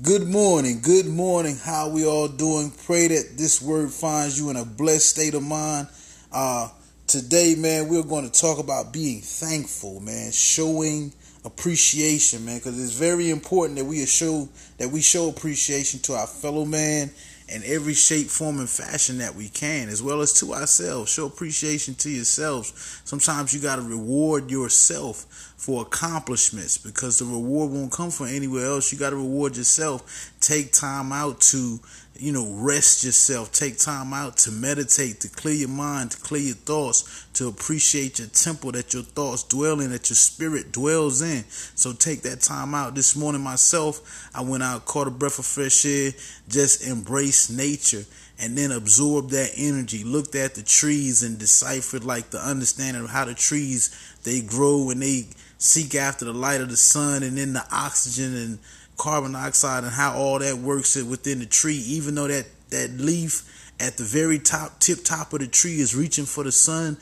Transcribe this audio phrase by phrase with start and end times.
[0.00, 1.56] Good morning, good morning.
[1.56, 2.70] How we all doing?
[2.86, 5.88] Pray that this word finds you in a blessed state of mind.
[6.30, 6.68] Uh,
[7.08, 11.12] today, man, we're going to talk about being thankful, man, showing
[11.44, 16.28] appreciation, man, because it's very important that we show that we show appreciation to our
[16.28, 17.10] fellow man
[17.48, 21.10] in every shape, form, and fashion that we can, as well as to ourselves.
[21.10, 23.00] Show appreciation to yourselves.
[23.04, 28.66] Sometimes you got to reward yourself for accomplishments because the reward won't come from anywhere
[28.66, 28.92] else.
[28.92, 30.30] You got to reward yourself.
[30.40, 31.80] Take time out to
[32.18, 33.52] you know, rest yourself.
[33.52, 38.18] Take time out to meditate, to clear your mind, to clear your thoughts, to appreciate
[38.18, 41.44] your temple that your thoughts dwell in, that your spirit dwells in.
[41.48, 42.96] So take that time out.
[42.96, 46.10] This morning, myself, I went out, caught a breath of fresh air,
[46.48, 48.04] just embrace nature
[48.40, 50.04] and then absorb that energy.
[50.04, 54.90] Looked at the trees and deciphered like the understanding of how the trees they grow
[54.90, 55.28] and they
[55.58, 58.58] seek after the light of the sun and then the oxygen and
[58.98, 62.90] carbon dioxide and how all that works it within the tree, even though that, that
[62.98, 66.98] leaf at the very top, tip top of the tree is reaching for the sun,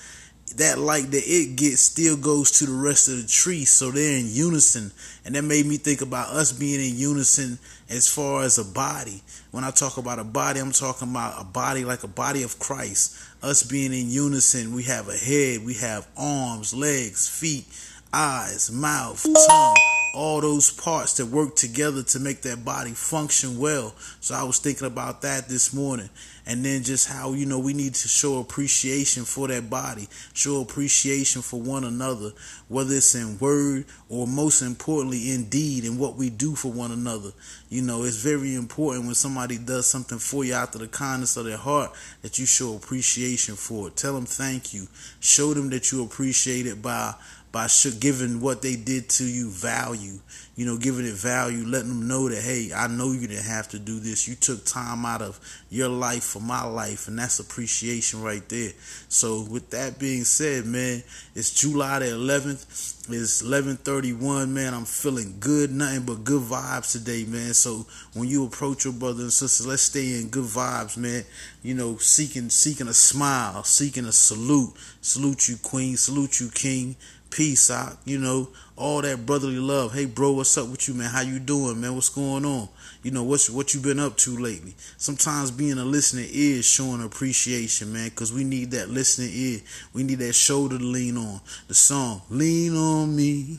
[0.56, 3.64] that light that it gets still goes to the rest of the tree.
[3.64, 4.92] So they're in unison.
[5.24, 7.58] And that made me think about us being in unison
[7.90, 9.22] as far as a body.
[9.50, 12.58] When I talk about a body, I'm talking about a body like a body of
[12.58, 13.16] Christ.
[13.42, 17.66] Us being in unison, we have a head, we have arms, legs, feet,
[18.12, 23.94] eyes, mouth, tongue all those parts that work together to make that body function well.
[24.20, 26.08] So I was thinking about that this morning.
[26.46, 30.60] And then just how, you know, we need to show appreciation for that body, show
[30.60, 32.30] appreciation for one another,
[32.68, 36.92] whether it's in word or most importantly in deed and what we do for one
[36.92, 37.32] another.
[37.68, 41.36] You know, it's very important when somebody does something for you out of the kindness
[41.36, 41.90] of their heart
[42.22, 43.96] that you show appreciation for it.
[43.96, 44.86] Tell them thank you.
[45.18, 47.14] Show them that you appreciate it by
[47.56, 47.68] by
[48.00, 50.18] giving what they did to you value,
[50.56, 53.66] you know, giving it value, letting them know that, hey, I know you didn't have
[53.68, 54.28] to do this.
[54.28, 55.40] You took time out of
[55.70, 58.72] your life for my life, and that's appreciation right there.
[59.08, 61.02] So, with that being said, man,
[61.34, 62.92] it's July the 11th.
[63.08, 64.74] It's 11:31, man.
[64.74, 67.54] I'm feeling good, nothing but good vibes today, man.
[67.54, 71.22] So when you approach your brother and sister, let's stay in good vibes, man.
[71.62, 74.74] You know, seeking seeking a smile, seeking a salute.
[75.02, 75.96] Salute you, queen.
[75.96, 76.96] Salute you, king
[77.30, 79.92] peace out, you know, all that brotherly love.
[79.92, 81.10] Hey bro, what's up with you, man?
[81.10, 81.94] How you doing, man?
[81.94, 82.68] What's going on?
[83.02, 84.74] You know, what's what you been up to lately?
[84.96, 89.60] Sometimes being a listener is showing appreciation, man, because we need that listening ear.
[89.92, 91.40] We need that shoulder to lean on.
[91.68, 93.58] The song, Lean on Me.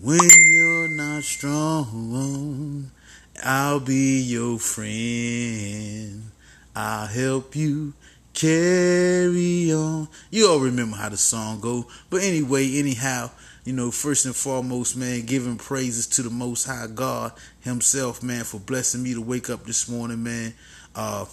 [0.00, 2.90] When you're not strong,
[3.44, 6.30] I'll be your friend.
[6.74, 7.92] I'll help you
[8.34, 10.08] carry on.
[10.30, 11.86] You all remember how the song go.
[12.10, 13.30] But anyway, anyhow,
[13.64, 18.44] you know, first and foremost, man, giving praises to the Most High God Himself, man,
[18.44, 20.54] for blessing me to wake up this morning, man.
[20.94, 21.26] Uh,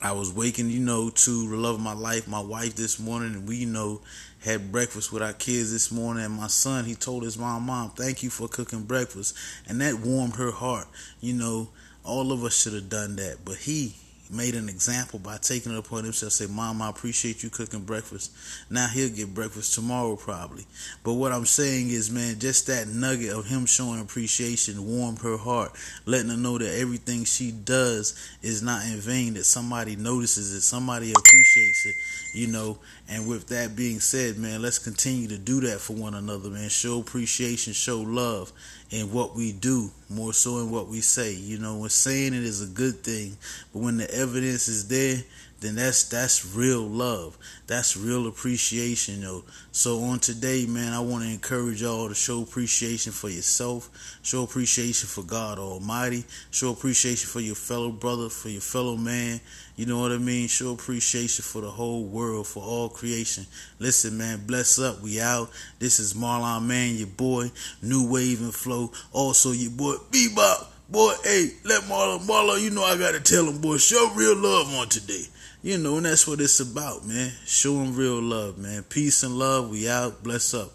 [0.00, 3.34] I was waking, you know, to the love of my life, my wife this morning,
[3.34, 4.02] and we, you know,
[4.44, 6.24] had breakfast with our kids this morning.
[6.24, 9.36] And my son, he told his mom, Mom, thank you for cooking breakfast.
[9.66, 10.86] And that warmed her heart.
[11.20, 11.68] You know,
[12.04, 13.38] all of us should have done that.
[13.44, 13.94] But he,
[14.30, 18.32] made an example by taking it upon himself say mom i appreciate you cooking breakfast.
[18.70, 20.64] Now he'll get breakfast tomorrow probably.
[21.02, 25.36] But what i'm saying is man just that nugget of him showing appreciation warmed her
[25.36, 25.72] heart
[26.06, 30.62] letting her know that everything she does is not in vain that somebody notices it
[30.62, 31.94] somebody appreciates it
[32.34, 32.78] you know?
[33.08, 36.68] And with that being said man let's continue to do that for one another man.
[36.68, 38.52] Show appreciation show love
[38.90, 41.78] in what we do more so in what we say you know?
[41.78, 43.36] When saying it is a good thing
[43.72, 45.22] but when the evidence is there
[45.64, 47.38] then that's that's real love.
[47.66, 49.44] That's real appreciation, though.
[49.72, 53.88] So on today, man, I want to encourage y'all to show appreciation for yourself,
[54.22, 59.40] show appreciation for God Almighty, show appreciation for your fellow brother, for your fellow man.
[59.76, 60.48] You know what I mean?
[60.48, 63.46] Show appreciation for the whole world, for all creation.
[63.78, 65.00] Listen, man, bless up.
[65.00, 65.50] We out.
[65.78, 68.92] This is Marlon Man, your boy, New Wave and Flow.
[69.12, 70.73] Also, your boy Bebop.
[70.88, 74.72] Boy, hey, let Marlon, Marlon, you know I gotta tell him, boy, show real love
[74.74, 75.24] on today.
[75.62, 77.32] You know, and that's what it's about, man.
[77.46, 78.82] Showing real love, man.
[78.82, 79.70] Peace and love.
[79.70, 80.22] We out.
[80.22, 80.72] Bless up.